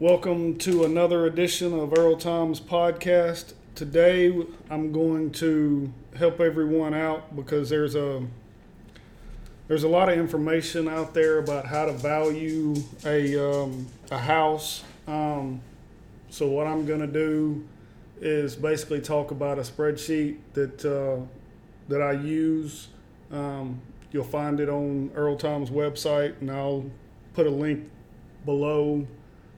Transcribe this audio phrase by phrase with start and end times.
[0.00, 3.52] Welcome to another edition of Earl Tom's podcast.
[3.74, 4.34] Today
[4.70, 8.26] I'm going to help everyone out because there's a
[9.68, 14.84] there's a lot of information out there about how to value a um, a house.
[15.06, 15.60] Um,
[16.30, 17.62] so what I'm going to do
[18.22, 21.20] is basically talk about a spreadsheet that uh,
[21.88, 22.88] that I use.
[23.30, 23.82] Um,
[24.12, 26.86] you'll find it on Earl Tom's website, and I'll
[27.34, 27.90] put a link
[28.46, 29.06] below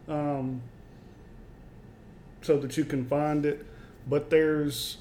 [0.09, 0.61] um,
[2.41, 3.67] so that you can find it.
[4.09, 4.99] But there's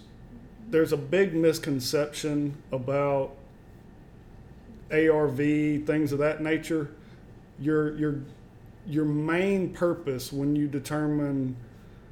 [0.70, 3.36] there's a big misconception about
[4.92, 6.92] ARV things of that nature.
[7.60, 8.22] Your your
[8.88, 11.56] your main purpose when you determine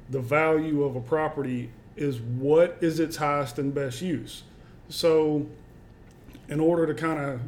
[0.08, 4.42] the value of a property is what is its highest and best use.
[4.88, 5.46] So,
[6.48, 7.40] in order to kind of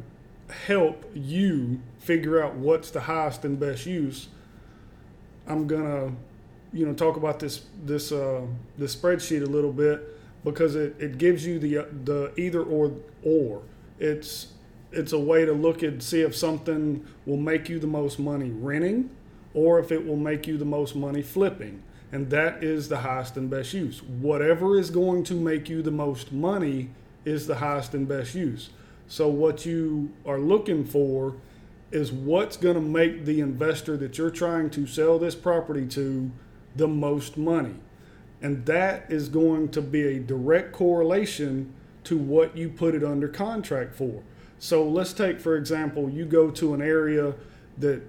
[0.67, 4.27] help you figure out what's the highest and best use,
[5.47, 6.13] I'm gonna,
[6.71, 8.41] you know, talk about this this uh,
[8.77, 13.61] this spreadsheet a little bit because it, it gives you the the either or or.
[13.99, 14.47] It's
[14.91, 18.51] it's a way to look and see if something will make you the most money
[18.51, 19.09] renting
[19.53, 21.81] or if it will make you the most money flipping.
[22.11, 24.03] And that is the highest and best use.
[24.03, 26.91] Whatever is going to make you the most money
[27.25, 28.69] is the highest and best use.
[29.07, 31.35] So what you are looking for
[31.93, 36.31] is what's going to make the investor that you're trying to sell this property to
[36.75, 37.75] the most money.
[38.41, 41.71] And that is going to be a direct correlation
[42.05, 44.23] to what you put it under contract for.
[44.57, 47.35] So let's take, for example, you go to an area
[47.77, 48.01] that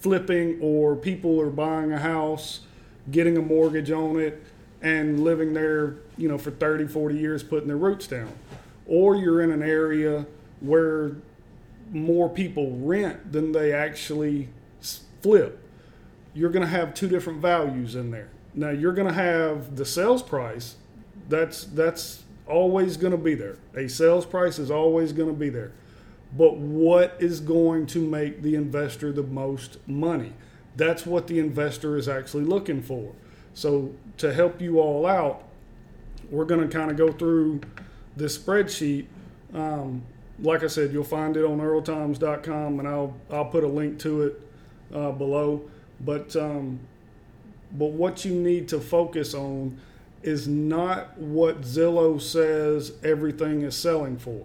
[0.00, 2.60] flipping or people are buying a house,
[3.12, 4.42] getting a mortgage on it,
[4.82, 8.32] and living there, you know, for 30, 40 years, putting their roots down.
[8.86, 10.26] Or you're in an area
[10.60, 11.12] where
[11.90, 14.48] more people rent than they actually
[15.22, 15.62] flip,
[16.34, 18.30] you're going to have two different values in there.
[18.54, 20.76] Now you're going to have the sales price.
[21.28, 23.58] That's that's always going to be there.
[23.76, 25.72] A sales price is always going to be there.
[26.36, 30.32] But what is going to make the investor the most money?
[30.76, 33.12] That's what the investor is actually looking for.
[33.54, 35.44] So to help you all out,
[36.30, 37.60] we're going to kind of go through
[38.16, 39.06] this spreadsheet.
[39.52, 40.02] Um,
[40.42, 44.22] like I said, you'll find it on earltoms.com, and I'll I'll put a link to
[44.22, 44.42] it
[44.94, 45.62] uh, below.
[46.00, 46.80] But um,
[47.72, 49.78] but what you need to focus on
[50.22, 54.44] is not what Zillow says everything is selling for,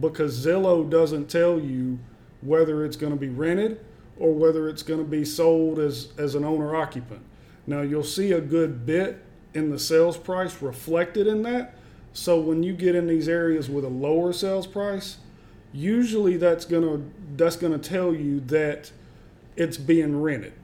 [0.00, 1.98] because Zillow doesn't tell you
[2.42, 3.80] whether it's going to be rented
[4.18, 7.22] or whether it's going to be sold as as an owner occupant.
[7.66, 9.22] Now you'll see a good bit
[9.54, 11.74] in the sales price reflected in that
[12.16, 15.18] so when you get in these areas with a lower sales price,
[15.70, 17.02] usually that's gonna
[17.36, 18.90] that's gonna tell you that
[19.54, 20.54] it's being rented.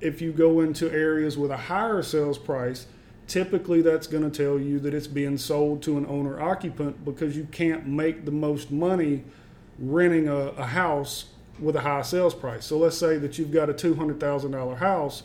[0.00, 2.86] If you go into areas with a higher sales price,
[3.26, 7.36] typically that's going to tell you that it's being sold to an owner occupant because
[7.36, 9.22] you can't make the most money
[9.78, 11.26] renting a, a house
[11.60, 12.66] with a high sales price.
[12.66, 15.22] So let's say that you've got a $200,000 house,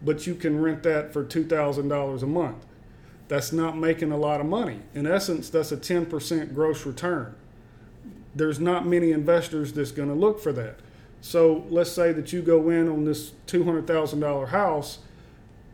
[0.00, 2.64] but you can rent that for $2,000 a month
[3.28, 4.80] that's not making a lot of money.
[4.94, 7.34] In essence, that's a 10% gross return.
[8.34, 10.80] There's not many investors that's going to look for that.
[11.20, 14.98] So let's say that you go in on this $200,000 house,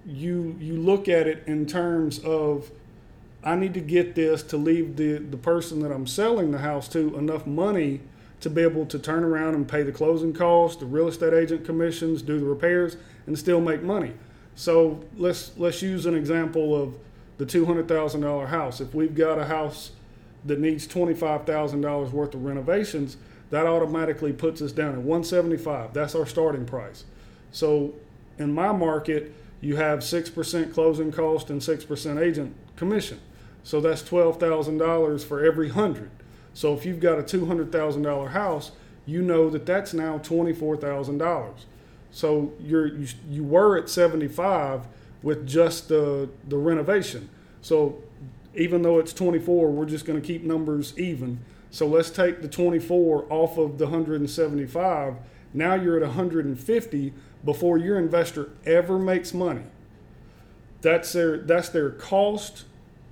[0.07, 2.71] you you look at it in terms of
[3.43, 6.89] I need to get this to leave the the person that I'm selling the house
[6.89, 8.01] to enough money
[8.41, 11.65] to be able to turn around and pay the closing costs, the real estate agent
[11.65, 12.97] commissions, do the repairs
[13.27, 14.13] and still make money.
[14.55, 16.95] So let's let's use an example of
[17.41, 18.83] the $200,000 house.
[18.83, 19.93] If we've got a house
[20.45, 23.17] that needs $25,000 worth of renovations,
[23.49, 25.95] that automatically puts us down at 175.
[25.95, 27.05] That's our starting price.
[27.51, 27.95] So
[28.37, 33.21] in my market, you have 6% closing cost and 6% agent commission.
[33.63, 36.11] So that's $12,000 for every 100.
[36.53, 38.73] So if you've got a $200,000 house,
[39.07, 41.53] you know that that's now $24,000.
[42.11, 44.87] So you're you, you were at 75
[45.23, 47.29] with just the the renovation.
[47.63, 48.03] So
[48.55, 51.41] even though it's 24, we're just going to keep numbers even.
[51.71, 55.15] So let's take the 24 off of the 175.
[55.55, 57.15] Now you're at 150
[57.45, 59.63] before your investor ever makes money.
[60.83, 62.65] That's their that's their cost,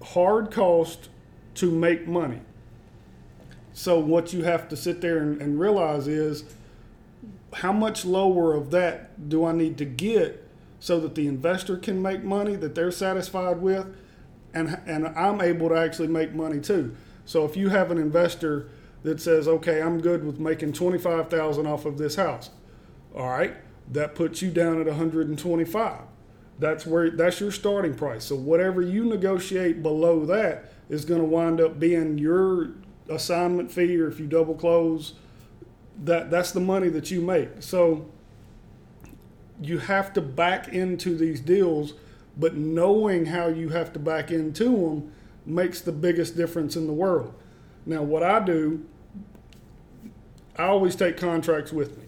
[0.03, 1.09] hard cost
[1.55, 2.41] to make money.
[3.73, 6.45] So what you have to sit there and, and realize is
[7.53, 10.45] how much lower of that do I need to get
[10.81, 13.87] so that the investor can make money that they're satisfied with
[14.59, 16.95] and and I'm able to actually make money too.
[17.25, 18.69] So if you have an investor
[19.03, 22.51] that says, "Okay, I'm good with making 25,000 off of this house."
[23.15, 23.55] All right,
[23.93, 26.01] that puts you down at 125.
[26.59, 28.25] That's where that's your starting price.
[28.25, 32.71] So whatever you negotiate below that is going to wind up being your
[33.09, 35.15] assignment fee, or if you double close,
[36.05, 37.49] that that's the money that you make.
[37.61, 38.07] So
[39.61, 41.95] you have to back into these deals,
[42.39, 45.13] but knowing how you have to back into them
[45.45, 47.35] makes the biggest difference in the world.
[47.85, 48.87] Now, what I do,
[50.57, 52.05] I always take contracts with me,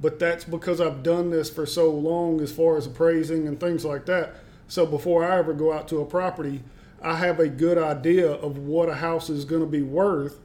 [0.00, 3.84] but that's because I've done this for so long as far as appraising and things
[3.84, 4.34] like that.
[4.66, 6.62] So before I ever go out to a property,
[7.00, 10.40] I have a good idea of what a house is going to be worth.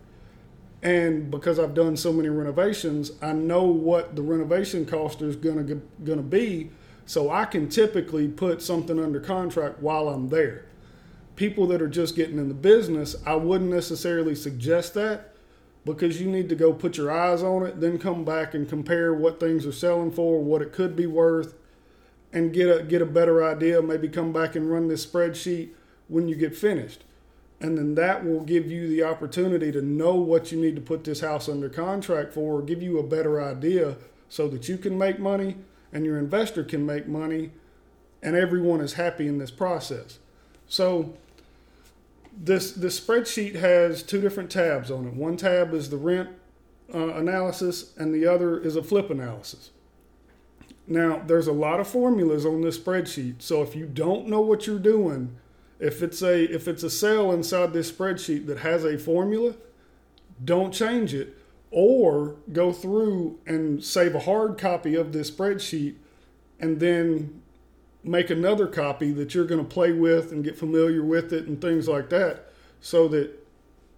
[0.82, 5.66] And because I've done so many renovations, I know what the renovation cost is going
[5.66, 6.72] to going to be,
[7.06, 10.66] so I can typically put something under contract while I'm there.
[11.36, 15.34] People that are just getting in the business, I wouldn't necessarily suggest that
[15.86, 19.14] because you need to go put your eyes on it, then come back and compare
[19.14, 21.56] what things are selling for, what it could be worth,
[22.32, 23.82] and get a get a better idea.
[23.82, 25.72] Maybe come back and run this spreadsheet
[26.08, 27.04] when you get finished.
[27.60, 31.04] And then that will give you the opportunity to know what you need to put
[31.04, 33.96] this house under contract for, give you a better idea
[34.28, 35.56] so that you can make money
[35.94, 37.52] and your investor can make money
[38.22, 40.20] and everyone is happy in this process.
[40.68, 41.14] So
[42.36, 45.14] this this spreadsheet has two different tabs on it.
[45.14, 46.30] One tab is the rent
[46.94, 49.70] uh, analysis and the other is a flip analysis.
[50.86, 53.42] Now, there's a lot of formulas on this spreadsheet.
[53.42, 55.38] So if you don't know what you're doing,
[55.80, 59.56] if it's a if it's a cell inside this spreadsheet that has a formula,
[60.44, 61.38] don't change it
[61.76, 65.96] or go through and save a hard copy of this spreadsheet
[66.60, 67.42] and then
[68.04, 71.60] make another copy that you're going to play with and get familiar with it and
[71.60, 72.48] things like that
[72.80, 73.44] so that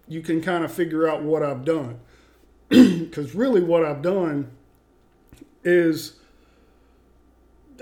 [0.07, 2.00] you can kind of figure out what I've done.
[2.69, 4.51] Because really, what I've done
[5.63, 6.18] is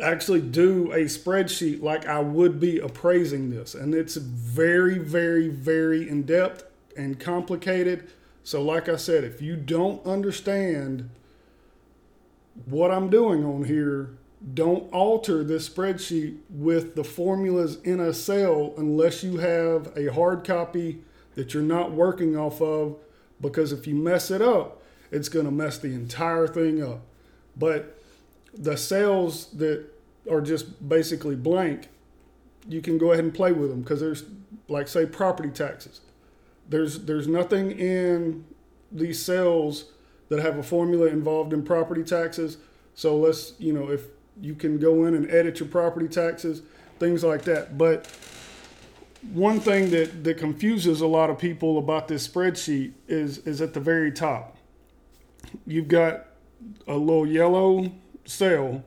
[0.01, 3.73] actually do a spreadsheet like I would be appraising this.
[3.73, 6.65] And it's very, very, very in depth
[6.97, 8.09] and complicated.
[8.43, 11.09] So, like I said, if you don't understand
[12.65, 14.17] what I'm doing on here,
[14.53, 20.43] don't alter this spreadsheet with the formulas in a cell unless you have a hard
[20.43, 20.99] copy
[21.35, 22.97] that you're not working off of.
[23.39, 27.01] Because if you mess it up, it's going to mess the entire thing up.
[27.55, 27.97] But
[28.53, 29.85] the cells that
[30.29, 31.89] are just basically blank,
[32.67, 34.23] you can go ahead and play with them because there's
[34.67, 36.01] like say property taxes.
[36.69, 38.45] There's there's nothing in
[38.92, 39.86] these cells
[40.30, 42.57] that have a formula involved in property taxes.
[42.95, 44.06] So let's you know if
[44.42, 46.62] you can go in and edit your property taxes,
[47.00, 47.77] things like that.
[47.77, 48.07] But
[49.31, 53.74] one thing that, that confuses a lot of people about this spreadsheet is is at
[53.74, 54.57] the very top.
[55.65, 56.27] You've got
[56.88, 57.92] a little yellow
[58.25, 58.83] cell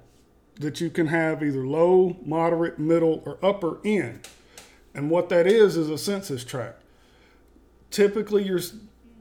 [0.61, 4.27] that you can have either low, moderate, middle, or upper end.
[4.95, 6.83] And what that is is a census tract.
[7.91, 8.61] Typically your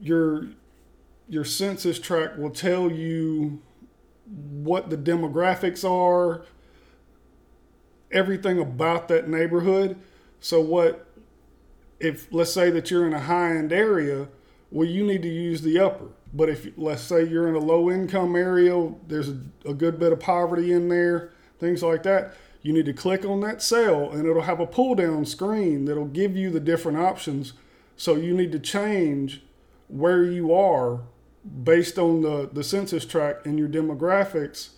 [0.00, 0.48] your
[1.28, 3.62] your census tract will tell you
[4.26, 6.44] what the demographics are,
[8.10, 9.96] everything about that neighborhood.
[10.40, 11.06] So what
[11.98, 14.28] if let's say that you're in a high end area,
[14.70, 16.08] well you need to use the upper.
[16.32, 20.12] But if let's say you're in a low income area, there's a, a good bit
[20.12, 22.34] of poverty in there, things like that.
[22.62, 26.06] You need to click on that cell and it'll have a pull down screen that'll
[26.06, 27.52] give you the different options.
[27.96, 29.42] So you need to change
[29.88, 31.00] where you are
[31.62, 34.70] based on the, the census tract and your demographics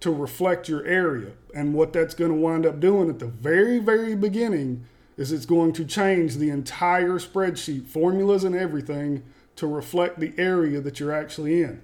[0.00, 1.32] to reflect your area.
[1.54, 4.84] And what that's going to wind up doing at the very, very beginning
[5.16, 9.24] is it's going to change the entire spreadsheet, formulas and everything
[9.56, 11.82] to reflect the area that you're actually in.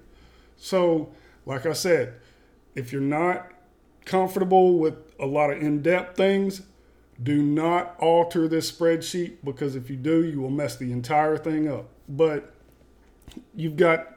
[0.55, 1.11] So,
[1.45, 2.13] like I said,
[2.75, 3.51] if you're not
[4.05, 6.61] comfortable with a lot of in depth things,
[7.21, 11.67] do not alter this spreadsheet because if you do, you will mess the entire thing
[11.67, 11.87] up.
[12.09, 12.53] But
[13.55, 14.15] you've got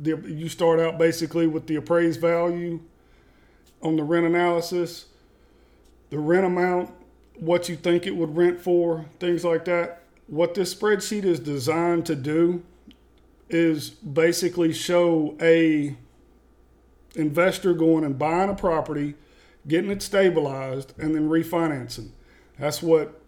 [0.00, 2.80] the, you start out basically with the appraised value
[3.82, 5.06] on the rent analysis,
[6.10, 6.90] the rent amount,
[7.38, 10.02] what you think it would rent for, things like that.
[10.26, 12.62] What this spreadsheet is designed to do
[13.48, 15.96] is basically show a
[17.14, 19.14] investor going and buying a property,
[19.66, 22.10] getting it stabilized, and then refinancing.
[22.58, 23.20] That's what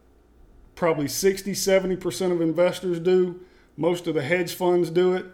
[0.75, 3.41] probably 60, 70% of investors do.
[3.77, 5.27] Most of the hedge funds do it.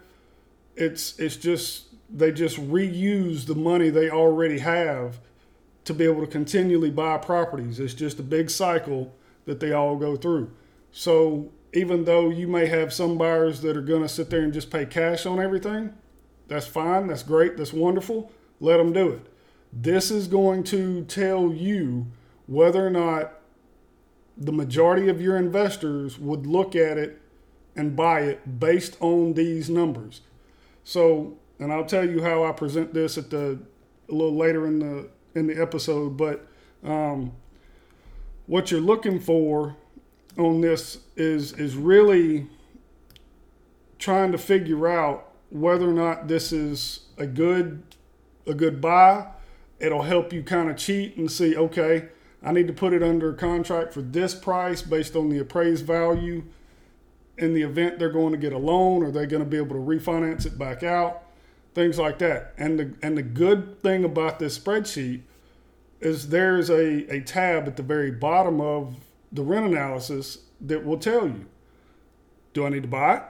[0.75, 5.19] It's it's just they just reuse the money they already have
[5.85, 7.79] to be able to continually buy properties.
[7.79, 9.13] It's just a big cycle
[9.45, 10.51] that they all go through.
[10.91, 14.53] So even though you may have some buyers that are going to sit there and
[14.53, 15.93] just pay cash on everything,
[16.47, 18.31] that's fine, that's great, that's wonderful.
[18.59, 19.27] Let them do it.
[19.71, 22.07] This is going to tell you
[22.47, 23.36] whether or not
[24.37, 27.21] the majority of your investors would look at it
[27.75, 30.21] and buy it based on these numbers.
[30.83, 33.59] So, and I'll tell you how I present this at the
[34.09, 36.47] a little later in the in the episode, but
[36.83, 37.33] um,
[38.45, 39.75] what you're looking for
[40.37, 42.47] on this is is really
[43.99, 47.83] trying to figure out whether or not this is a good
[48.45, 49.27] a good buy.
[49.79, 52.09] It'll help you kind of cheat and see, okay,
[52.43, 56.43] I need to put it under contract for this price based on the appraised value.
[57.37, 59.75] In the event they're going to get a loan, are they going to be able
[59.75, 61.23] to refinance it back out?
[61.73, 62.53] Things like that.
[62.57, 65.21] And the and the good thing about this spreadsheet
[65.99, 68.95] is there's a, a tab at the very bottom of
[69.31, 71.45] the rent analysis that will tell you
[72.53, 73.23] do I need to buy it?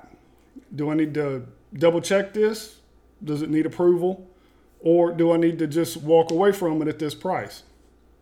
[0.73, 2.77] Do I need to double check this?
[3.21, 4.25] Does it need approval?
[4.79, 7.63] Or do I need to just walk away from it at this price?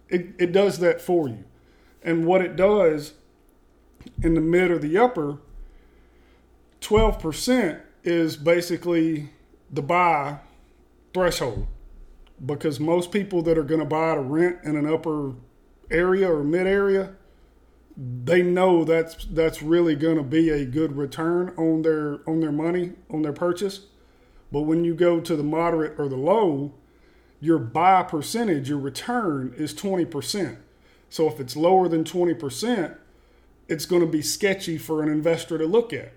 [0.09, 1.43] It, it does that for you.
[2.03, 3.13] And what it does
[4.21, 5.39] in the mid or the upper,
[6.81, 9.29] 12% is basically
[9.71, 10.39] the buy
[11.13, 11.67] threshold
[12.45, 15.33] because most people that are going to buy to rent in an upper
[15.89, 17.13] area or mid area
[17.97, 22.51] they know that's that's really going to be a good return on their on their
[22.51, 23.85] money on their purchase
[24.51, 26.73] but when you go to the moderate or the low
[27.45, 30.57] your buy percentage your return is 20%
[31.09, 32.97] so if it's lower than 20%
[33.67, 36.13] it's going to be sketchy for an investor to look at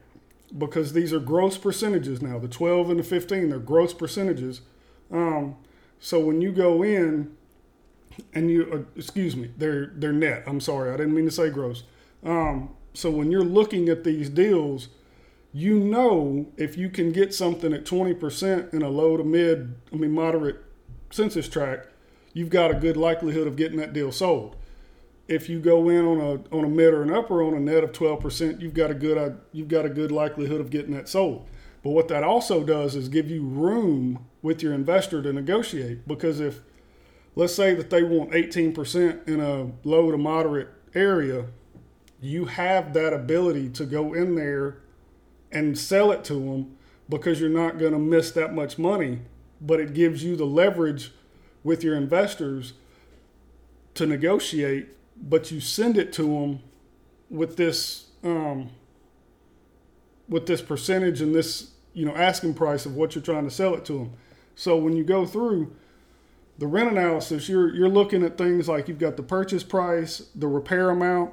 [0.57, 4.63] because these are gross percentages now the 12 and the 15 they're gross percentages
[5.11, 5.57] um,
[6.01, 7.37] so when you go in
[8.35, 10.45] and you uh, excuse me, they're they're net.
[10.47, 11.85] I'm sorry, I didn't mean to say gross.
[12.25, 14.89] Um, so when you're looking at these deals,
[15.53, 19.97] you know if you can get something at 20% in a low to mid, I
[19.97, 20.65] mean moderate
[21.11, 21.89] census tract,
[22.33, 24.57] you've got a good likelihood of getting that deal sold.
[25.27, 27.85] If you go in on a on a mid or an upper on a net
[27.85, 31.09] of 12%, you've got a good uh, you've got a good likelihood of getting that
[31.09, 31.47] sold.
[31.83, 36.41] But what that also does is give you room with your investor to negotiate because
[36.41, 36.61] if
[37.37, 41.47] let's say that they want 18% in a low to moderate area,
[42.21, 44.79] you have that ability to go in there
[45.53, 46.77] and sell it to them
[47.09, 49.21] because you're not going to miss that much money,
[49.61, 51.13] but it gives you the leverage
[51.65, 52.75] with your investors
[53.95, 56.61] to negotiate, but you send it to them
[57.31, 58.71] with this um,
[60.29, 63.75] with this percentage and this you know asking price of what you're trying to sell
[63.75, 64.13] it to them.
[64.55, 65.75] So when you go through
[66.59, 70.49] the rent analysis, you're you're looking at things like you've got the purchase price, the
[70.49, 71.33] repair amount,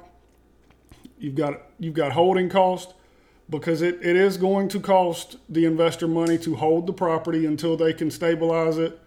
[1.18, 2.94] you've got you've got holding cost
[3.48, 7.76] because it, it is going to cost the investor money to hold the property until
[7.76, 8.98] they can stabilize it,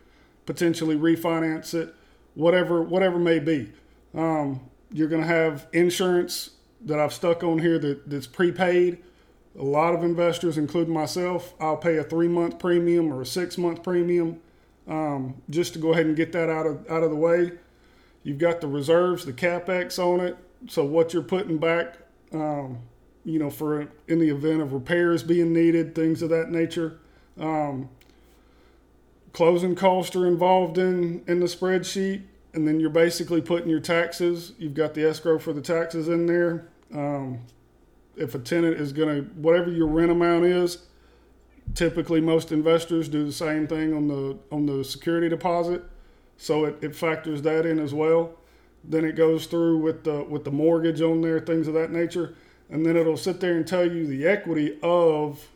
[0.45, 1.93] potentially refinance it,
[2.35, 3.71] whatever whatever may be.
[4.15, 6.51] Um, you're going to have insurance
[6.85, 8.99] that I've stuck on here that, that's prepaid.
[9.59, 13.57] A lot of investors, including myself, I'll pay a three month premium or a six
[13.57, 14.39] month premium
[14.87, 17.51] um, just to go ahead and get that out of out of the way.
[18.23, 20.37] You've got the reserves, the capex on it.
[20.67, 21.97] So what you're putting back,
[22.33, 22.79] um,
[23.25, 26.99] you know, for in the event of repairs being needed, things of that nature.
[27.39, 27.89] Um,
[29.33, 32.23] closing costs are involved in in the spreadsheet,
[32.53, 34.53] and then you're basically putting your taxes.
[34.57, 36.67] You've got the escrow for the taxes in there.
[36.93, 37.41] Um,
[38.15, 40.79] if a tenant is going to whatever your rent amount is,
[41.75, 45.83] typically most investors do the same thing on the on the security deposit
[46.37, 48.31] so it, it factors that in as well
[48.83, 52.35] then it goes through with the with the mortgage on there things of that nature
[52.69, 55.47] and then it'll sit there and tell you the equity of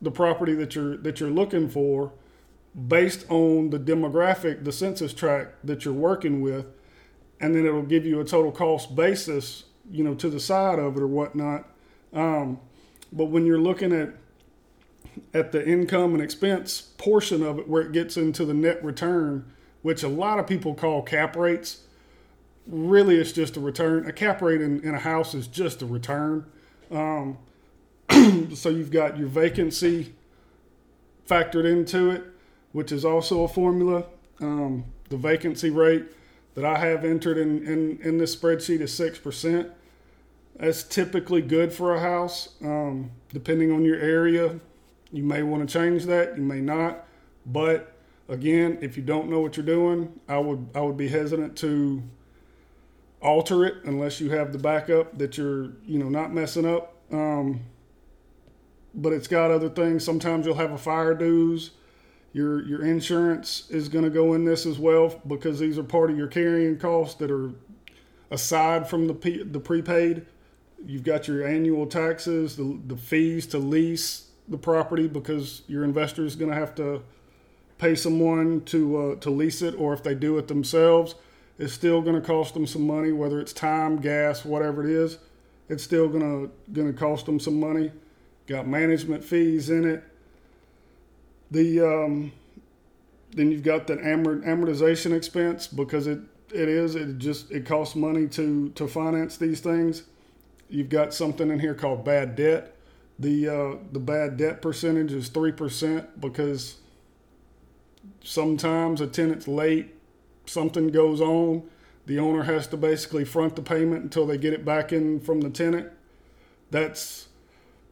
[0.00, 2.12] the property that you're that you're looking for
[2.88, 6.66] based on the demographic the census tract that you're working with
[7.40, 10.96] and then it'll give you a total cost basis you know to the side of
[10.96, 11.68] it or whatnot
[12.12, 12.58] um,
[13.12, 14.14] but when you're looking at
[15.32, 19.50] at the income and expense portion of it where it gets into the net return,
[19.82, 21.82] which a lot of people call cap rates.
[22.66, 24.06] Really, it's just a return.
[24.06, 26.46] A cap rate in, in a house is just a return.
[26.90, 27.38] Um,
[28.54, 30.14] so you've got your vacancy
[31.28, 32.24] factored into it,
[32.72, 34.04] which is also a formula.
[34.40, 36.04] Um, the vacancy rate
[36.54, 39.70] that I have entered in, in, in this spreadsheet is 6%.
[40.56, 44.60] That's typically good for a house, um, depending on your area.
[45.12, 47.06] You may want to change that, you may not.
[47.46, 47.94] But
[48.28, 52.02] again, if you don't know what you're doing, I would I would be hesitant to
[53.20, 56.94] alter it unless you have the backup that you're you know not messing up.
[57.12, 57.60] Um,
[58.94, 60.04] but it's got other things.
[60.04, 61.72] Sometimes you'll have a fire dues.
[62.32, 66.10] Your your insurance is going to go in this as well because these are part
[66.10, 67.52] of your carrying costs that are
[68.30, 70.24] aside from the P, the prepaid,
[70.84, 76.24] you've got your annual taxes, the, the fees to lease the property because your investor
[76.24, 77.02] is going to have to
[77.78, 81.14] pay someone to uh, to lease it, or if they do it themselves,
[81.60, 83.12] it's still going to cost them some money.
[83.12, 85.18] Whether it's time, gas, whatever it is,
[85.68, 87.92] it's still going to going to cost them some money.
[88.46, 90.02] Got management fees in it.
[91.50, 92.32] The um,
[93.32, 96.20] then you've got that amortization expense because it
[96.52, 100.04] it is it just it costs money to to finance these things.
[100.70, 102.74] You've got something in here called bad debt.
[103.18, 106.78] The uh, the bad debt percentage is three percent because
[108.24, 109.94] sometimes a tenant's late,
[110.50, 111.62] something goes on,
[112.06, 115.40] the owner has to basically front the payment until they get it back in from
[115.40, 115.88] the tenant.
[116.70, 117.28] That's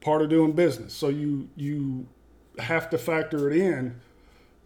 [0.01, 0.93] part of doing business.
[0.93, 2.07] So you you
[2.57, 3.99] have to factor it in.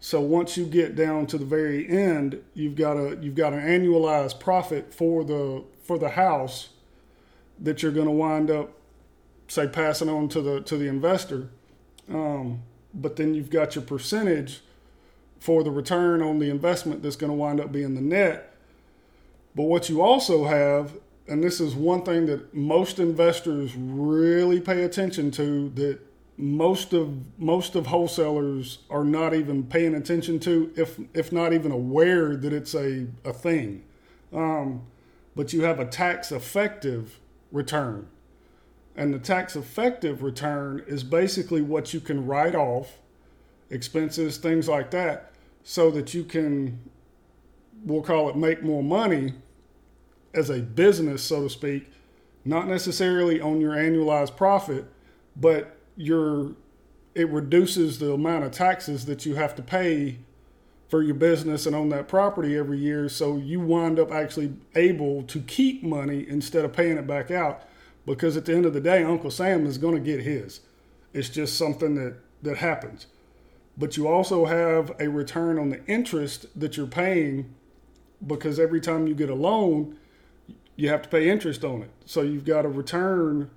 [0.00, 3.60] So once you get down to the very end, you've got a you've got an
[3.60, 6.70] annualized profit for the for the house
[7.60, 8.72] that you're going to wind up
[9.48, 11.48] say passing on to the to the investor.
[12.08, 14.60] Um, but then you've got your percentage
[15.44, 18.56] for the return on the investment that's going to wind up being the net.
[19.54, 20.94] But what you also have,
[21.28, 25.98] and this is one thing that most investors really pay attention to that
[26.38, 31.72] most of most of wholesalers are not even paying attention to, if if not even
[31.72, 33.84] aware that it's a, a thing.
[34.32, 34.80] Um,
[35.36, 37.20] but you have a tax effective
[37.52, 38.08] return.
[38.96, 42.98] And the tax effective return is basically what you can write off,
[43.68, 45.33] expenses, things like that,
[45.64, 46.78] so that you can,
[47.84, 49.32] we'll call it make more money
[50.34, 51.90] as a business, so to speak,
[52.44, 54.84] not necessarily on your annualized profit,
[55.34, 56.52] but your
[57.14, 60.18] it reduces the amount of taxes that you have to pay
[60.88, 63.08] for your business and on that property every year.
[63.08, 67.62] So you wind up actually able to keep money instead of paying it back out.
[68.04, 70.60] Because at the end of the day, Uncle Sam is going to get his.
[71.12, 73.06] It's just something that, that happens
[73.76, 77.54] but you also have a return on the interest that you're paying
[78.26, 79.96] because every time you get a loan,
[80.76, 81.90] you have to pay interest on it.
[82.04, 83.50] So you've got a return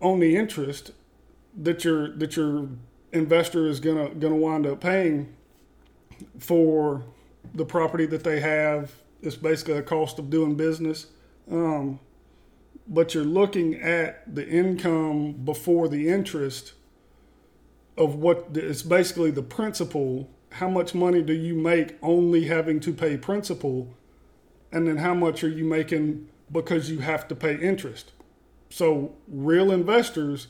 [0.00, 0.92] on the interest
[1.56, 2.68] that your that your
[3.12, 5.34] investor is gonna gonna wind up paying
[6.38, 7.04] for
[7.54, 8.94] the property that they have.
[9.22, 11.06] It's basically a cost of doing business.
[11.50, 11.98] Um,
[12.86, 16.74] but you're looking at the income before the interest
[17.98, 20.30] of what it's basically the principal.
[20.52, 23.94] How much money do you make only having to pay principal?
[24.72, 28.12] And then how much are you making because you have to pay interest?
[28.70, 30.48] So, real investors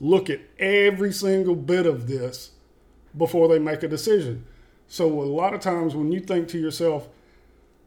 [0.00, 2.52] look at every single bit of this
[3.16, 4.44] before they make a decision.
[4.86, 7.08] So, a lot of times when you think to yourself,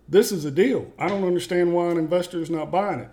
[0.09, 3.09] this is a deal, I don't understand why an investor is not buying it.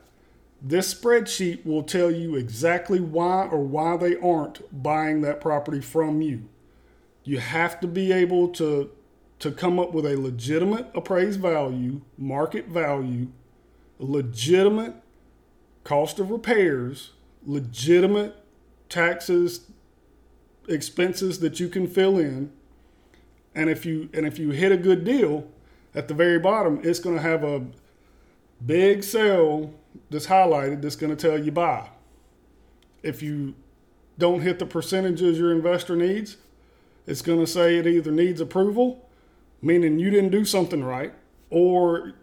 [0.66, 6.22] This spreadsheet will tell you exactly why or why they aren't buying that property from
[6.22, 6.48] you.
[7.22, 8.90] You have to be able to
[9.40, 13.28] to come up with a legitimate appraised value, market value,
[13.98, 14.94] legitimate
[15.82, 17.10] cost of repairs,
[17.44, 18.34] legitimate
[18.88, 19.66] taxes,
[20.66, 22.50] expenses that you can fill in.
[23.54, 25.46] And if you and if you hit a good deal,
[25.94, 27.66] at the very bottom, it's going to have a
[28.66, 29.72] big cell
[30.10, 31.88] that's highlighted that's going to tell you buy.
[33.02, 33.54] If you
[34.18, 36.36] don't hit the percentages your investor needs,
[37.06, 39.08] it's going to say it either needs approval,
[39.60, 41.12] meaning you didn't do something right,
[41.50, 42.14] or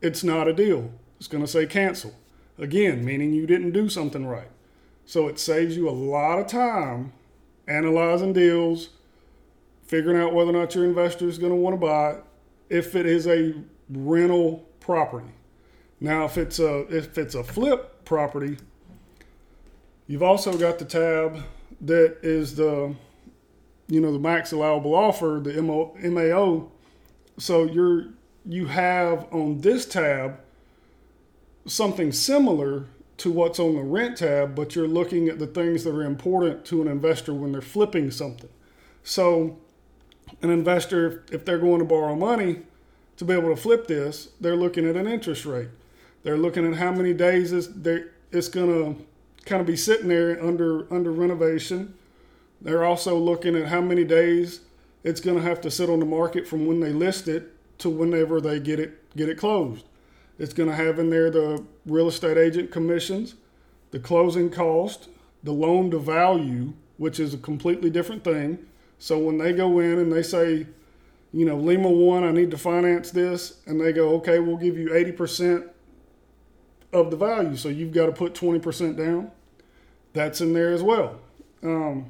[0.00, 0.90] it's not a deal.
[1.18, 2.14] It's going to say cancel.
[2.58, 4.50] Again, meaning you didn't do something right.
[5.04, 7.12] So it saves you a lot of time
[7.66, 8.90] analyzing deals,
[9.82, 12.16] figuring out whether or not your investor is going to want to buy
[12.68, 13.54] if it is a
[13.88, 15.32] rental property.
[16.00, 18.56] Now, if it's a if it's a flip property,
[20.06, 21.42] you've also got the tab
[21.82, 22.94] that is the
[23.88, 26.70] you know the max allowable offer, the MO, MAO.
[27.38, 28.06] So you're
[28.46, 30.40] you have on this tab
[31.66, 32.86] something similar
[33.18, 36.64] to what's on the rent tab, but you're looking at the things that are important
[36.64, 38.48] to an investor when they're flipping something.
[39.02, 39.58] So
[40.40, 42.62] an investor, if they're going to borrow money
[43.18, 45.68] to be able to flip this, they're looking at an interest rate.
[46.22, 47.68] They're looking at how many days it's,
[48.30, 49.04] it's going to
[49.46, 51.94] kind of be sitting there under under renovation.
[52.60, 54.60] They're also looking at how many days
[55.02, 57.88] it's going to have to sit on the market from when they list it to
[57.88, 59.86] whenever they get it get it closed.
[60.38, 63.34] It's going to have in there the real estate agent commissions,
[63.90, 65.08] the closing cost,
[65.42, 68.58] the loan to value, which is a completely different thing.
[68.98, 70.66] So when they go in and they say,
[71.32, 74.76] you know, Lima One, I need to finance this, and they go, okay, we'll give
[74.76, 75.66] you eighty percent
[76.92, 79.30] of the value, so you've got to put twenty percent down.
[80.12, 81.20] That's in there as well.
[81.62, 82.06] Um,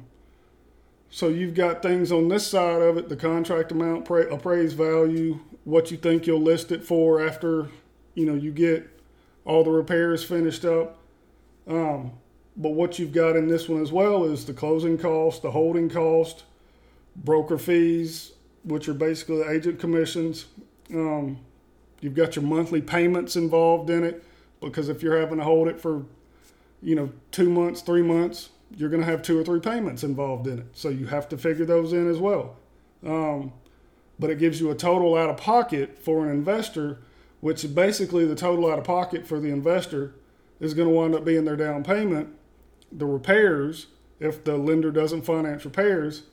[1.09, 5.91] so you've got things on this side of it: the contract amount, appraised value, what
[5.91, 7.69] you think you'll list it for after,
[8.15, 8.89] you know, you get
[9.45, 10.97] all the repairs finished up.
[11.67, 12.13] Um,
[12.57, 15.89] but what you've got in this one as well is the closing cost, the holding
[15.89, 16.43] cost,
[17.15, 20.45] broker fees, which are basically agent commissions.
[20.93, 21.39] Um,
[22.01, 24.23] you've got your monthly payments involved in it
[24.61, 26.05] because if you're having to hold it for,
[26.81, 30.47] you know, two months, three months, you're going to have two or three payments involved
[30.47, 30.65] in it.
[30.73, 32.55] So you have to figure those in as well.
[33.05, 33.53] Um,
[34.19, 36.99] but it gives you a total out of pocket for an investor,
[37.39, 40.13] which basically the total out of pocket for the investor
[40.59, 42.29] is going to wind up being their down payment,
[42.91, 43.87] the repairs,
[44.19, 46.23] if the lender doesn't finance repairs,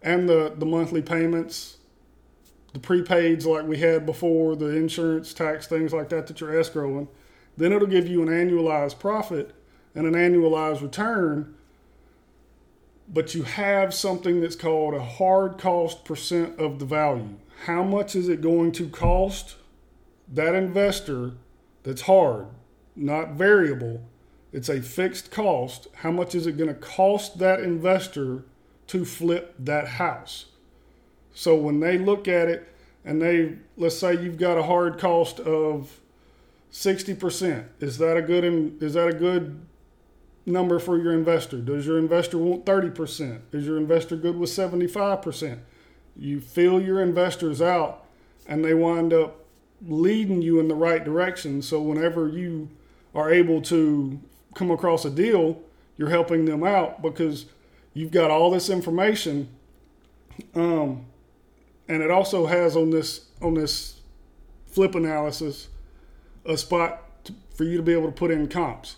[0.00, 1.76] and the, the monthly payments,
[2.72, 7.06] the prepaids like we had before, the insurance, tax, things like that that you're escrowing.
[7.56, 9.54] Then it'll give you an annualized profit
[9.94, 11.56] and an annualized return
[13.08, 17.36] but you have something that's called a hard cost percent of the value.
[17.64, 19.56] How much is it going to cost
[20.32, 21.32] that investor
[21.82, 22.46] that's hard,
[22.94, 24.02] not variable?
[24.52, 25.88] It's a fixed cost.
[25.96, 28.44] How much is it going to cost that investor
[28.88, 30.46] to flip that house?
[31.32, 32.68] So when they look at it
[33.04, 36.00] and they, let's say you've got a hard cost of
[36.76, 39.64] 60%, is that a good, is that a good
[40.44, 41.56] number for your investor?
[41.56, 43.40] Does your investor want 30%?
[43.52, 45.60] Is your investor good with 75%?
[46.18, 48.04] You fill your investors out
[48.46, 49.46] and they wind up
[49.86, 51.62] leading you in the right direction.
[51.62, 52.68] So whenever you
[53.14, 54.20] are able to
[54.54, 55.62] come across a deal,
[55.96, 57.46] you're helping them out because
[57.94, 59.48] you've got all this information.
[60.54, 61.06] Um,
[61.88, 64.00] and it also has on this on this
[64.66, 65.68] flip analysis
[66.46, 68.96] a spot to, for you to be able to put in comps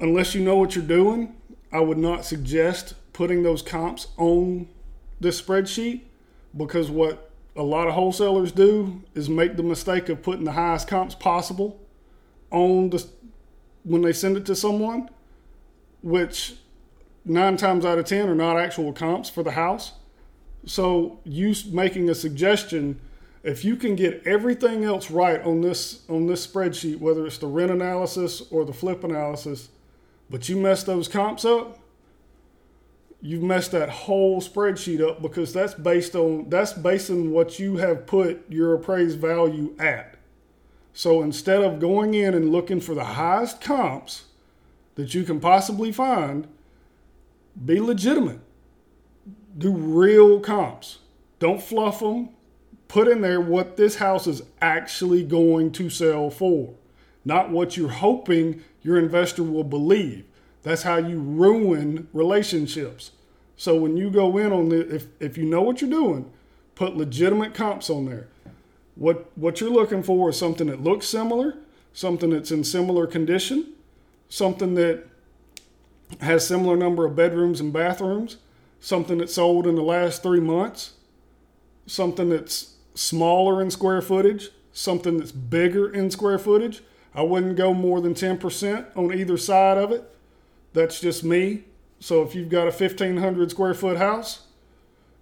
[0.00, 1.34] unless you know what you're doing,
[1.70, 4.68] I would not suggest putting those comps on
[5.20, 6.00] this spreadsheet
[6.56, 10.88] because what a lot of wholesalers do is make the mistake of putting the highest
[10.88, 11.78] comps possible
[12.50, 13.06] on the
[13.82, 15.08] when they send it to someone,
[16.02, 16.54] which
[17.24, 19.92] nine times out of ten are not actual comps for the house.
[20.66, 23.00] So you making a suggestion,
[23.42, 27.46] if you can get everything else right on this on this spreadsheet, whether it's the
[27.46, 29.70] rent analysis or the flip analysis,
[30.28, 31.78] but you mess those comps up,
[33.22, 37.76] you've messed that whole spreadsheet up because that's based on that's based on what you
[37.76, 40.16] have put your appraised value at.
[40.92, 44.24] So instead of going in and looking for the highest comps
[44.96, 46.46] that you can possibly find,
[47.64, 48.40] be legitimate.
[49.56, 50.98] Do real comps.
[51.38, 52.30] Don't fluff them.
[52.90, 56.74] Put in there what this house is actually going to sell for,
[57.24, 60.24] not what you're hoping your investor will believe.
[60.64, 63.12] That's how you ruin relationships.
[63.56, 66.32] So when you go in on the, if, if you know what you're doing,
[66.74, 68.26] put legitimate comps on there.
[68.96, 71.58] What what you're looking for is something that looks similar,
[71.92, 73.72] something that's in similar condition,
[74.28, 75.06] something that
[76.20, 78.38] has similar number of bedrooms and bathrooms,
[78.80, 80.94] something that's sold in the last three months,
[81.86, 86.82] something that's smaller in square footage, something that's bigger in square footage,
[87.14, 90.04] I wouldn't go more than 10% on either side of it.
[90.74, 91.64] That's just me.
[91.98, 94.46] So if you've got a 1500 square foot house,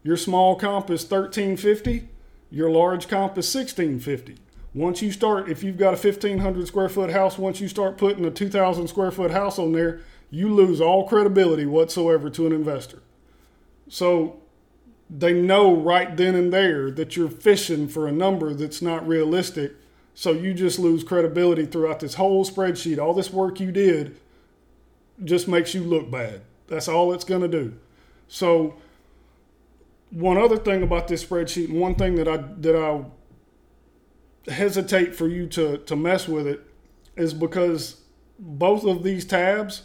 [0.03, 2.09] your small comp is 1350,
[2.51, 4.37] your large comp is 1650.
[4.75, 8.25] Once you start, if you've got a 1500 square foot house, once you start putting
[8.25, 13.03] a 2000 square foot house on there, you lose all credibility whatsoever to an investor.
[13.88, 14.41] So
[15.11, 19.73] they know right then and there that you're fishing for a number that's not realistic
[20.18, 22.99] so you just lose credibility throughout this whole spreadsheet.
[22.99, 24.16] All this work you did
[25.23, 26.40] just makes you look bad.
[26.66, 27.79] That's all it's going to do.
[28.27, 28.75] So
[30.11, 33.05] one other thing about this spreadsheet, one thing that I that I
[34.51, 36.64] hesitate for you to to mess with it
[37.14, 38.01] is because
[38.40, 39.83] both of these tabs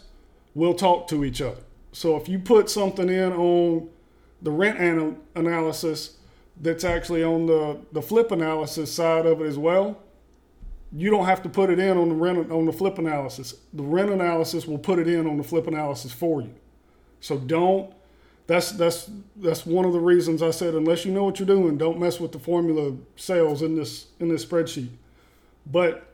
[0.56, 1.62] will talk to each other.
[1.92, 3.88] So if you put something in on
[4.44, 6.18] the rent anal- analysis
[6.62, 9.98] that's actually on the the flip analysis side of it as well,
[10.96, 13.56] you don't have to put it in on the rent on the flip analysis.
[13.74, 16.54] The rent analysis will put it in on the flip analysis for you.
[17.20, 17.94] So don't.
[18.46, 21.78] That's that's that's one of the reasons I said unless you know what you're doing,
[21.78, 24.90] don't mess with the formula sales in this in this spreadsheet.
[25.66, 26.06] But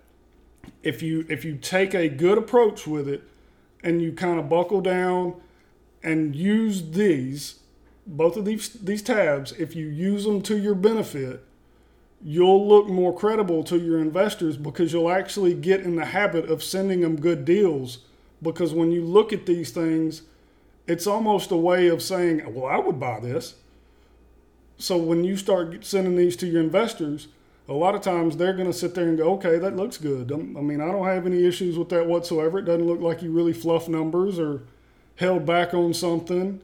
[0.83, 3.23] if you if you take a good approach with it
[3.83, 5.41] and you kind of buckle down
[6.03, 7.59] and use these,
[8.09, 11.43] both of these these tabs, if you use them to your benefit,
[12.21, 16.63] you'll look more credible to your investors because you'll actually get in the habit of
[16.63, 17.99] sending them good deals.
[18.41, 20.23] Because when you look at these things,
[20.87, 23.55] it's almost a way of saying, well, I would buy this.
[24.77, 27.27] So when you start sending these to your investors,
[27.67, 30.31] a lot of times they're going to sit there and go, okay, that looks good.
[30.31, 32.59] Um, I mean, I don't have any issues with that whatsoever.
[32.59, 34.63] It doesn't look like you really fluff numbers or
[35.17, 36.61] held back on something.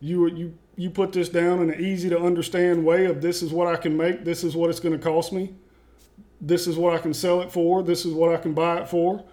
[0.00, 3.52] You you you put this down in an easy to understand way of this is
[3.52, 5.52] what I can make, this is what it's going to cost me,
[6.40, 8.88] this is what I can sell it for, this is what I can buy it
[8.88, 9.24] for.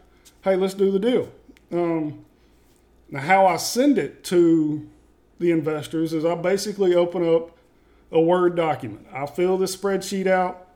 [0.41, 1.31] Hey, let's do the deal.
[1.71, 2.25] Um,
[3.11, 4.89] now, how I send it to
[5.37, 7.55] the investors is I basically open up
[8.11, 9.05] a Word document.
[9.13, 10.67] I fill the spreadsheet out,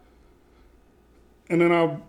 [1.50, 2.04] and then I'll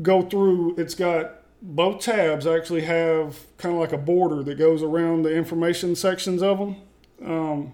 [0.00, 0.76] go through.
[0.78, 5.34] It's got both tabs actually have kind of like a border that goes around the
[5.34, 6.76] information sections of them.
[7.22, 7.72] Um,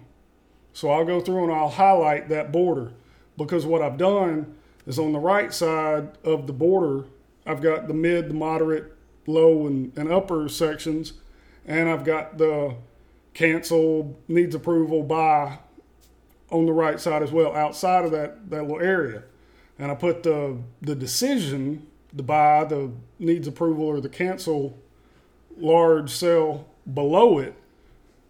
[0.73, 2.91] so I'll go through and I'll highlight that border
[3.37, 7.05] because what I've done is on the right side of the border,
[7.45, 8.93] I've got the mid, the moderate,
[9.25, 11.13] low, and, and upper sections,
[11.65, 12.75] and I've got the
[13.33, 15.59] cancel, needs approval, buy
[16.49, 19.23] on the right side as well, outside of that, that little area.
[19.77, 24.77] And I put the, the decision, the buy, the needs approval, or the cancel
[25.57, 27.53] large cell below it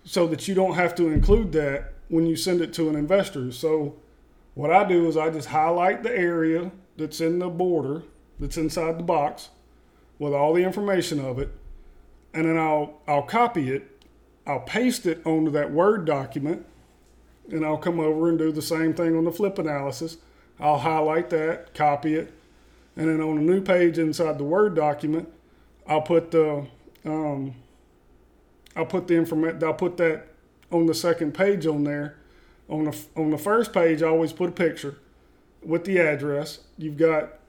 [0.04, 3.52] so that you don't have to include that when you send it to an investor.
[3.52, 3.96] So
[4.54, 8.04] what I do is I just highlight the area that's in the border,
[8.40, 9.50] that's inside the box,
[10.20, 11.50] with all the information of it,
[12.34, 14.04] and then I'll I'll copy it,
[14.48, 16.66] I'll paste it onto that Word document,
[17.52, 20.18] and I'll come over and do the same thing on the flip analysis.
[20.60, 22.34] I'll highlight that, copy it,
[22.96, 25.30] and then on a new page inside the Word document,
[25.86, 26.66] I'll put the
[27.06, 27.54] um,
[28.76, 29.64] I'll put the information.
[29.64, 30.28] I'll put that
[30.72, 32.18] on the second page on there.
[32.70, 34.98] On the on the first page, I always put a picture
[35.64, 36.60] with the address.
[36.78, 37.40] You've got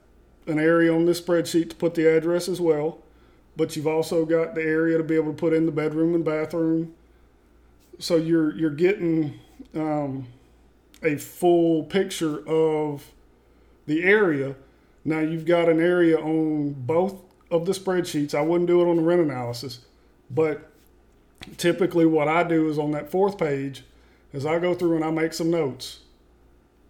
[0.47, 2.99] an area on this spreadsheet to put the address as well,
[3.55, 6.23] but you've also got the area to be able to put in the bedroom and
[6.23, 6.95] bathroom.
[7.99, 9.39] So you're you're getting
[9.75, 10.27] um,
[11.03, 13.11] a full picture of
[13.85, 14.55] the area.
[15.03, 17.15] Now you've got an area on both
[17.51, 18.33] of the spreadsheets.
[18.33, 19.79] I wouldn't do it on the rent analysis,
[20.29, 20.68] but
[21.57, 23.83] typically what I do is on that fourth page
[24.33, 25.99] is I go through and I make some notes.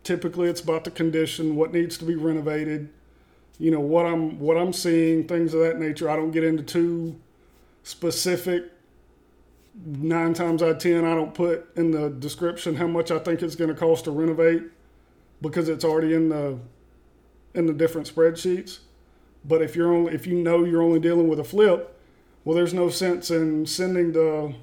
[0.04, 2.90] Typically it's about the condition, what needs to be renovated,
[3.58, 6.10] you know, what I'm what I'm seeing, things of that nature.
[6.10, 7.20] I don't get into too
[7.84, 8.72] specific.
[9.86, 13.42] Nine times out of ten, I don't put in the description how much I think
[13.42, 14.64] it's going to cost to renovate
[15.42, 16.58] because it's already in the
[17.54, 18.80] in the different spreadsheets.
[19.46, 21.99] But if you're only if you know you're only dealing with a flip,
[22.50, 24.56] well, there's no sense in sending the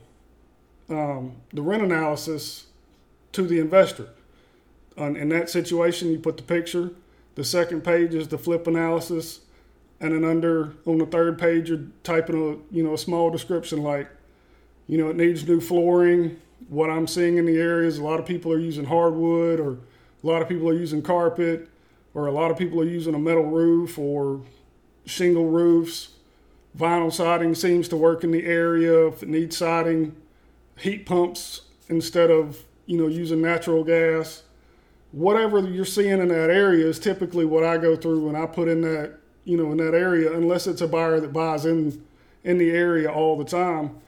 [0.90, 2.66] um, the rent analysis
[3.30, 4.08] to the investor.
[4.96, 6.90] in that situation, you put the picture.
[7.36, 9.42] The second page is the flip analysis,
[10.00, 13.84] and then under on the third page, you're typing a you know a small description
[13.84, 14.08] like,
[14.88, 16.40] you know, it needs new flooring.
[16.68, 19.74] What I'm seeing in the area is a lot of people are using hardwood, or
[20.24, 21.68] a lot of people are using carpet,
[22.14, 24.40] or a lot of people are using a metal roof or
[25.04, 26.15] shingle roofs
[26.76, 29.06] Vinyl siding seems to work in the area.
[29.06, 30.14] If it needs siding,
[30.76, 34.42] heat pumps instead of you know using natural gas.
[35.12, 38.68] Whatever you're seeing in that area is typically what I go through when I put
[38.68, 42.04] in that you know in that area, unless it's a buyer that buys in
[42.44, 43.98] in the area all the time.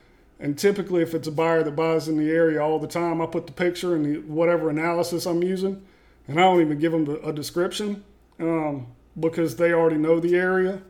[0.41, 3.27] And typically, if it's a buyer that buys in the area all the time, I
[3.27, 5.83] put the picture and the, whatever analysis I'm using,
[6.29, 8.05] and I don't even give them a description
[8.39, 8.87] um,
[9.19, 10.83] because they already know the area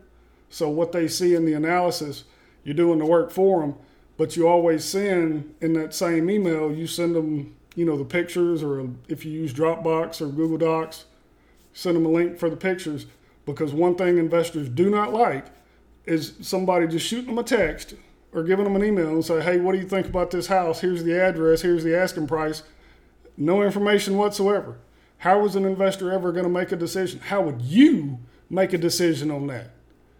[0.49, 2.23] so what they see in the analysis,
[2.63, 3.75] you're doing the work for them,
[4.17, 8.61] but you always send in that same email, you send them, you know, the pictures,
[8.63, 11.05] or if you use Dropbox or Google Docs,
[11.73, 13.05] send them a link for the pictures.
[13.45, 15.45] Because one thing investors do not like
[16.05, 17.95] is somebody just shooting them a text
[18.31, 20.81] or giving them an email and say, hey, what do you think about this house?
[20.81, 22.63] Here's the address, here's the asking price.
[23.37, 24.77] No information whatsoever.
[25.19, 27.19] How is an investor ever going to make a decision?
[27.19, 29.71] How would you make a decision on that?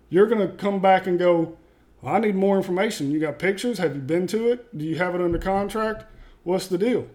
[0.10, 1.58] You're going to come back and go,
[2.02, 3.12] well, I need more information.
[3.12, 3.78] You got pictures?
[3.78, 4.78] Have you been to it?
[4.78, 6.06] Do you have it under contract?
[6.44, 7.08] What's the deal?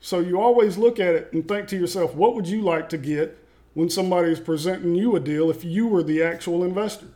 [0.00, 2.98] So you always look at it and think to yourself, what would you like to
[2.98, 3.38] get
[3.74, 7.08] when somebody is presenting you a deal if you were the actual investor?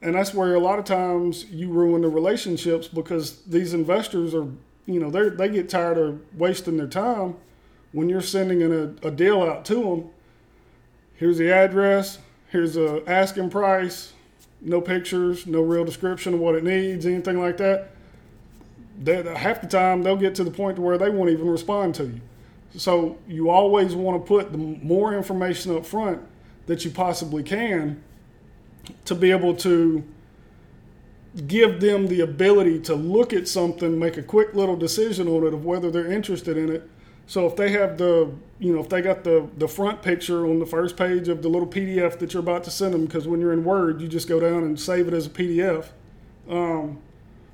[0.00, 4.48] And that's where a lot of times you ruin the relationships because these investors are,
[4.86, 7.36] you know, they they get tired of wasting their time
[7.92, 10.10] when you're sending a, a deal out to them.
[11.14, 12.18] Here's the address
[12.52, 14.12] here's a asking price,
[14.60, 17.88] no pictures, no real description of what it needs, anything like that.
[19.02, 21.94] they, half the time they'll get to the point to where they won't even respond
[21.96, 22.20] to you.
[22.76, 26.20] So you always want to put the more information up front
[26.66, 28.02] that you possibly can
[29.04, 30.04] to be able to
[31.46, 35.54] give them the ability to look at something, make a quick little decision on it
[35.54, 36.88] of whether they're interested in it.
[37.26, 38.30] So if they have the,
[38.62, 41.48] you know, if they got the the front picture on the first page of the
[41.48, 44.28] little PDF that you're about to send them, because when you're in Word, you just
[44.28, 45.88] go down and save it as a PDF,
[46.48, 47.00] um,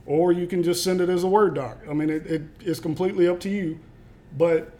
[0.04, 1.78] or you can just send it as a Word doc.
[1.88, 3.78] I mean, it, it it's completely up to you,
[4.36, 4.70] but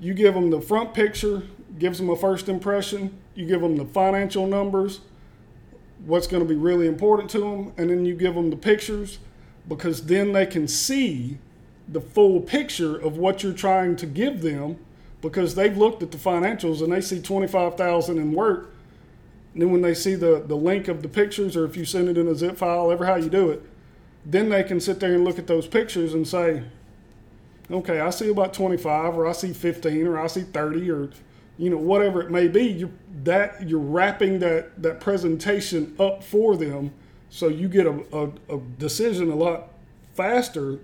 [0.00, 1.44] you give them the front picture,
[1.78, 3.16] gives them a first impression.
[3.36, 4.98] You give them the financial numbers,
[6.04, 9.20] what's going to be really important to them, and then you give them the pictures
[9.68, 11.38] because then they can see
[11.86, 14.76] the full picture of what you're trying to give them
[15.22, 18.74] because they've looked at the financials and they see 25,000 in work.
[19.54, 22.08] And then when they see the, the link of the pictures or if you send
[22.08, 23.62] it in a zip file, ever how you do it,
[24.26, 26.64] then they can sit there and look at those pictures and say,
[27.70, 31.10] okay, I see about 25 or I see 15 or I see 30 or
[31.58, 32.64] you know whatever it may be.
[32.64, 32.92] You
[33.24, 36.92] that you're wrapping that that presentation up for them.
[37.30, 39.68] So you get a, a, a decision a lot
[40.14, 40.80] faster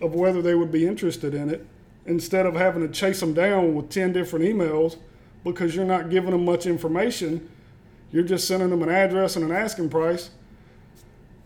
[0.00, 1.66] of whether they would be interested in it
[2.06, 4.96] instead of having to chase them down with 10 different emails
[5.42, 7.48] because you're not giving them much information
[8.10, 10.30] you're just sending them an address and an asking price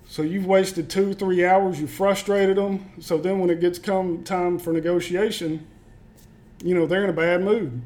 [0.06, 4.22] so you've wasted two three hours you frustrated them so then when it gets come
[4.24, 5.66] time for negotiation
[6.64, 7.80] you know they're in a bad mood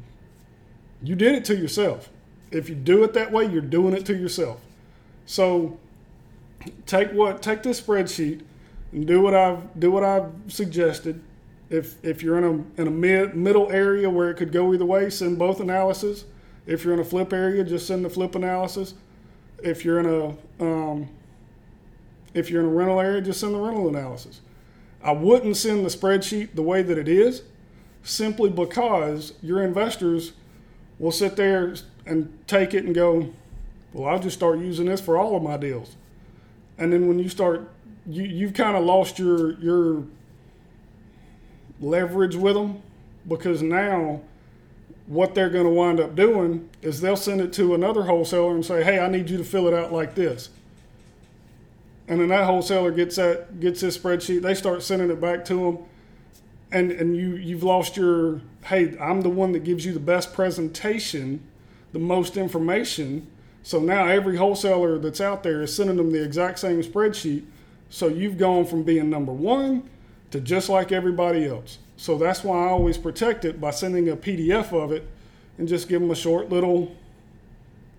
[1.03, 2.09] you did it to yourself.
[2.49, 4.61] If you do it that way, you're doing it to yourself.
[5.25, 5.77] So
[6.85, 8.41] take what take this spreadsheet
[8.93, 11.21] and do what I've do what I've suggested.
[11.73, 14.85] If if you're in a in a mid middle area where it could go either
[14.85, 16.25] way, send both analysis.
[16.67, 18.93] If you're in a flip area, just send the flip analysis.
[19.63, 21.09] If you're in a um,
[22.35, 24.41] if you're in a rental area, just send the rental analysis.
[25.03, 27.41] I wouldn't send the spreadsheet the way that it is,
[28.03, 30.33] simply because your investors
[30.99, 31.73] will sit there
[32.05, 33.33] and take it and go,
[33.93, 35.95] well, I'll just start using this for all of my deals.
[36.77, 37.67] And then when you start,
[38.05, 40.03] you, you've kind of lost your, your
[41.83, 42.81] leverage with them
[43.27, 44.21] because now
[45.07, 48.65] what they're going to wind up doing is they'll send it to another wholesaler and
[48.65, 50.49] say, hey, I need you to fill it out like this.
[52.07, 54.41] And then that wholesaler gets that gets this spreadsheet.
[54.41, 55.77] They start sending it back to them
[56.73, 60.33] and and you you've lost your hey i'm the one that gives you the best
[60.33, 61.41] presentation
[61.93, 63.25] the most information
[63.61, 67.45] so now every wholesaler that's out there is sending them the exact same spreadsheet
[67.89, 69.87] so you've gone from being number one
[70.33, 74.17] to just like everybody else so that's why i always protect it by sending a
[74.17, 75.07] pdf of it
[75.57, 76.93] and just give them a short little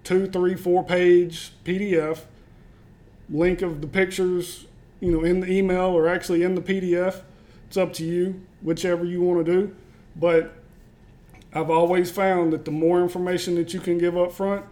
[0.03, 2.21] two three four page pdf
[3.31, 4.67] link of the pictures
[5.01, 7.23] you know in the email or actually in the pdf
[7.75, 9.75] it's up to you, whichever you want to do.
[10.15, 10.53] But
[11.53, 14.65] I've always found that the more information that you can give up front,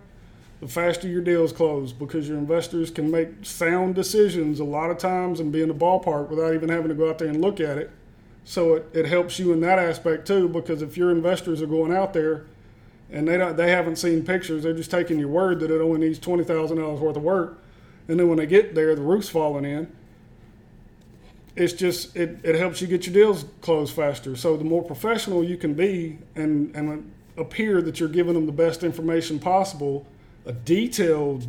[0.63, 4.97] the faster your deals close because your investors can make sound decisions a lot of
[4.97, 7.59] times and be in the ballpark without even having to go out there and look
[7.59, 7.91] at it.
[8.45, 11.93] So it, it helps you in that aspect too because if your investors are going
[11.93, 12.47] out there
[13.11, 15.99] and they don't, they haven't seen pictures, they're just taking your word that it only
[15.99, 17.59] needs twenty thousand dollars worth of work,
[18.07, 19.93] and then when they get there, the roof's falling in
[21.55, 24.35] it's just it, it helps you get your deals closed faster.
[24.37, 28.53] So the more professional you can be and and appear that you're giving them the
[28.53, 30.07] best information possible,
[30.51, 31.47] detailed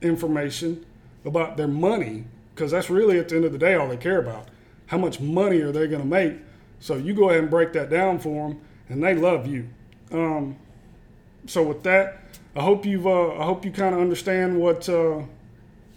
[0.00, 0.86] information
[1.24, 2.24] about their money,
[2.54, 4.48] because that's really at the end of the day all they care about.
[4.86, 6.36] How much money are they going to make?
[6.80, 9.68] So you go ahead and break that down for them, and they love you.
[10.12, 10.56] Um,
[11.46, 12.22] so with that,
[12.54, 15.22] I hope you've uh, I hope you kind of understand what uh,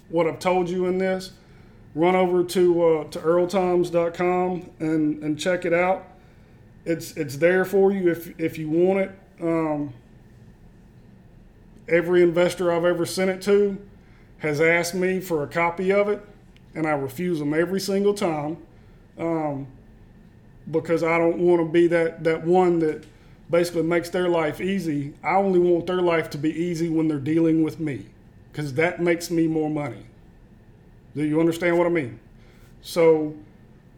[0.09, 1.31] what I've told you in this
[1.95, 6.07] run over to uh, to earltoms.com and and check it out.
[6.85, 9.11] It's it's there for you if if you want it.
[9.41, 9.93] Um,
[11.89, 13.77] every investor I've ever sent it to
[14.39, 16.21] has asked me for a copy of it,
[16.73, 18.57] and I refuse them every single time
[19.17, 19.67] um,
[20.69, 23.05] because I don't want to be that that one that
[23.49, 25.13] basically makes their life easy.
[25.23, 28.05] I only want their life to be easy when they're dealing with me
[28.51, 30.05] because that makes me more money.
[31.15, 32.19] Do you understand what I mean?
[32.81, 33.35] So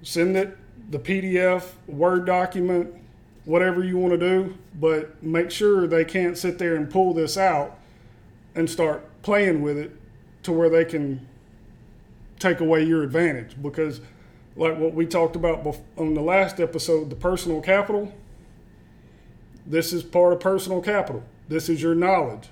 [0.02, 0.58] send it
[0.90, 2.94] the PDF, Word document,
[3.46, 7.38] whatever you want to do, but make sure they can't sit there and pull this
[7.38, 7.78] out
[8.56, 9.92] and start playing with it
[10.44, 11.28] to where they can
[12.40, 14.02] take away your advantage because
[14.56, 15.66] like what we talked about
[15.98, 18.12] on the last episode the personal capital
[19.66, 22.50] this is part of personal capital this is your knowledge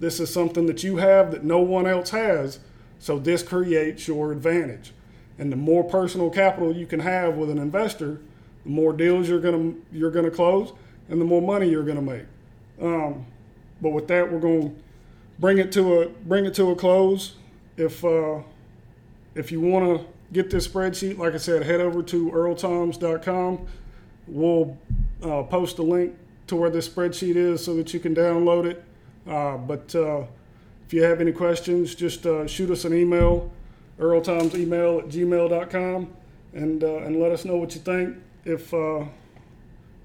[0.00, 2.58] this is something that you have that no one else has
[2.98, 4.92] so this creates your advantage.
[5.38, 8.20] And the more personal capital you can have with an investor,
[8.64, 10.72] the more deals you're gonna you're gonna close,
[11.08, 12.24] and the more money you're gonna make.
[12.82, 13.24] Um,
[13.80, 14.72] but with that, we're gonna
[15.38, 17.36] bring it to a bring it to a close.
[17.76, 18.40] If uh,
[19.34, 23.66] if you want to get this spreadsheet, like I said, head over to earltoms.com.
[24.26, 24.76] We'll
[25.22, 26.14] uh, post a link
[26.48, 28.84] to where this spreadsheet is so that you can download it.
[29.26, 30.24] Uh, but uh,
[30.86, 33.50] if you have any questions, just uh, shoot us an email,
[33.98, 36.12] earltomsemail at gmail.com,
[36.54, 38.16] and, uh, and let us know what you think.
[38.44, 39.04] If, uh,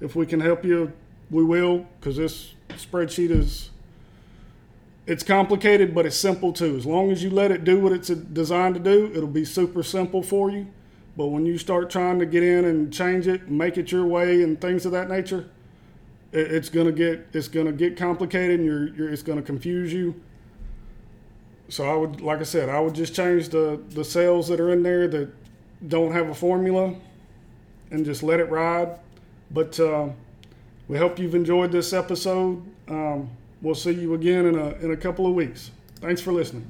[0.01, 0.91] if we can help you,
[1.31, 3.69] we will, because this spreadsheet is
[5.05, 6.75] it's complicated, but it's simple too.
[6.77, 9.83] As long as you let it do what it's designed to do, it'll be super
[9.83, 10.67] simple for you.
[11.15, 14.41] But when you start trying to get in and change it, make it your way,
[14.41, 15.49] and things of that nature,
[16.31, 20.15] it's gonna get it's gonna get complicated, and you're, you're it's gonna confuse you.
[21.69, 24.71] So I would, like I said, I would just change the the cells that are
[24.71, 25.29] in there that
[25.87, 26.95] don't have a formula,
[27.91, 28.97] and just let it ride.
[29.51, 30.09] But uh,
[30.87, 32.63] we hope you've enjoyed this episode.
[32.87, 33.29] Um,
[33.63, 35.71] we'll see you again in a, in a couple of weeks.
[36.01, 36.69] Thanks for listening.